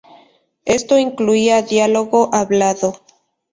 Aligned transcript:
Esto 0.65 0.97
incluía 0.97 1.61
diálogo 1.61 2.31
hablado. 2.33 2.91